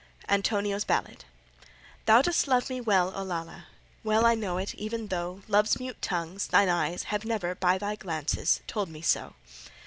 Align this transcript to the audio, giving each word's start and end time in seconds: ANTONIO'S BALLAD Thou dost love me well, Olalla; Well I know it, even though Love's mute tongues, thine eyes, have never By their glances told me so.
ANTONIO'S 0.27 0.83
BALLAD 0.83 1.25
Thou 2.07 2.23
dost 2.23 2.47
love 2.47 2.71
me 2.71 2.81
well, 2.81 3.13
Olalla; 3.15 3.65
Well 4.03 4.25
I 4.25 4.33
know 4.33 4.57
it, 4.57 4.73
even 4.73 5.09
though 5.09 5.43
Love's 5.47 5.79
mute 5.79 6.01
tongues, 6.01 6.47
thine 6.47 6.69
eyes, 6.69 7.03
have 7.13 7.23
never 7.23 7.53
By 7.53 7.77
their 7.77 7.95
glances 7.97 8.61
told 8.65 8.89
me 8.89 9.03
so. 9.03 9.35